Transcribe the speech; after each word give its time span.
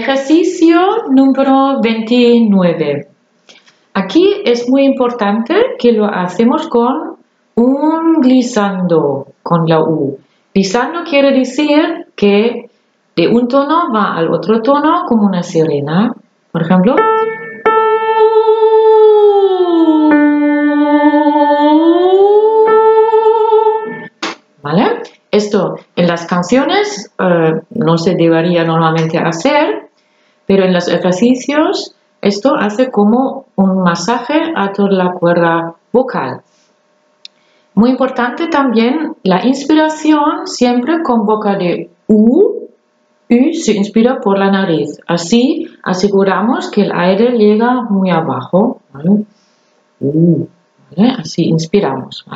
ejercicio 0.00 0.78
número 1.10 1.80
29. 1.82 3.08
Aquí 3.92 4.42
es 4.46 4.68
muy 4.68 4.84
importante 4.84 5.54
que 5.78 5.92
lo 5.92 6.06
hacemos 6.06 6.68
con 6.68 7.16
un 7.56 8.20
glissando 8.20 9.26
con 9.42 9.66
la 9.66 9.80
U. 9.82 10.18
Glissando 10.54 11.04
quiere 11.04 11.32
decir 11.32 12.06
que 12.16 12.70
de 13.14 13.28
un 13.28 13.46
tono 13.46 13.92
va 13.94 14.14
al 14.16 14.32
otro 14.32 14.62
tono 14.62 15.04
como 15.06 15.26
una 15.26 15.42
sirena. 15.42 16.14
Por 16.50 16.62
ejemplo. 16.62 16.96
¿Vale? 24.62 25.02
Esto 25.30 25.76
en 25.94 26.08
las 26.08 26.26
canciones 26.26 27.12
eh, 27.18 27.52
no 27.70 27.98
se 27.98 28.14
debería 28.14 28.64
normalmente 28.64 29.18
hacer, 29.18 29.89
pero 30.50 30.64
en 30.64 30.72
los 30.72 30.88
ejercicios 30.88 31.94
esto 32.20 32.56
hace 32.56 32.90
como 32.90 33.44
un 33.54 33.84
masaje 33.84 34.34
a 34.56 34.72
toda 34.72 34.90
la 34.90 35.12
cuerda 35.12 35.76
vocal. 35.92 36.40
Muy 37.74 37.90
importante 37.90 38.48
también 38.48 39.14
la 39.22 39.46
inspiración 39.46 40.48
siempre 40.48 41.04
con 41.04 41.24
boca 41.24 41.56
de 41.56 41.88
U. 42.08 42.66
U 43.30 43.52
se 43.52 43.74
inspira 43.76 44.18
por 44.18 44.40
la 44.40 44.50
nariz. 44.50 44.98
Así 45.06 45.68
aseguramos 45.84 46.68
que 46.68 46.82
el 46.82 46.90
aire 46.90 47.38
llega 47.38 47.82
muy 47.82 48.10
abajo. 48.10 48.80
Así 51.16 51.44
inspiramos. 51.44 52.26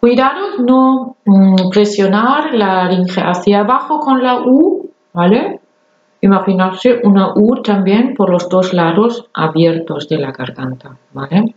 Cuidado 0.00 0.58
no 0.66 1.14
mm, 1.24 1.70
presionar 1.70 2.52
la 2.54 2.86
laringe 2.86 3.20
hacia 3.20 3.60
abajo 3.60 4.00
con 4.00 4.20
la 4.20 4.40
U. 4.44 4.90
¿vale? 5.12 5.59
Imaginarse 6.22 7.00
una 7.02 7.32
U 7.34 7.62
también 7.62 8.14
por 8.14 8.30
los 8.30 8.48
dos 8.48 8.72
lados 8.72 9.26
abiertos 9.32 10.08
de 10.08 10.18
la 10.18 10.32
garganta. 10.32 10.96
¿vale? 11.12 11.54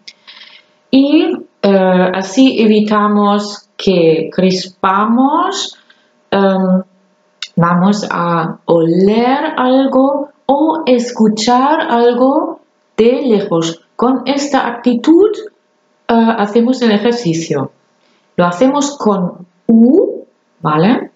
Y 0.89 1.27
eh, 1.61 2.11
así 2.13 2.61
evitamos 2.61 3.69
que 3.75 4.29
crispamos, 4.31 5.77
em, 6.29 6.83
vamos 7.55 8.07
a 8.09 8.59
oler 8.65 9.53
algo 9.57 10.29
o 10.45 10.83
escuchar 10.85 11.81
algo 11.81 12.59
de 12.95 13.21
lejos. 13.23 13.81
Con 13.95 14.23
esta 14.25 14.67
actitud 14.67 15.31
eh, 16.07 16.35
hacemos 16.38 16.81
el 16.81 16.91
ejercicio. 16.91 17.71
Lo 18.35 18.45
hacemos 18.45 18.97
con 18.97 19.45
U, 19.67 20.25
¿vale? 20.61 21.12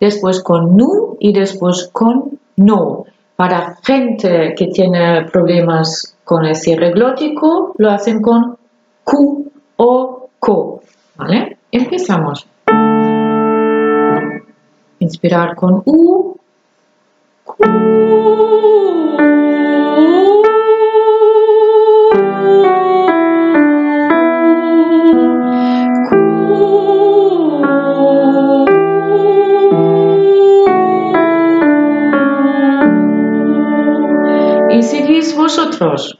Después 0.00 0.42
con 0.42 0.76
nu 0.76 1.16
y 1.20 1.32
después 1.32 1.88
con 1.92 2.38
no. 2.56 3.04
Para 3.36 3.76
gente 3.82 4.54
que 4.56 4.68
tiene 4.68 5.26
problemas 5.32 6.16
con 6.24 6.44
el 6.44 6.54
cierre 6.54 6.92
glótico, 6.92 7.74
lo 7.78 7.90
hacen 7.90 8.22
con 8.22 8.56
Q 9.02 9.50
o 9.76 10.28
CO. 10.38 10.82
¿Vale? 11.16 11.58
Empezamos. 11.70 12.46
Inspirar 15.00 15.54
con 15.54 15.82
U. 15.84 16.36
vosotros. 17.56 18.13
Abajo, 35.62 36.18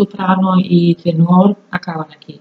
Soprano 0.00 0.54
y 0.56 0.94
tenor 0.94 1.58
acaban 1.70 2.10
aquí. 2.10 2.39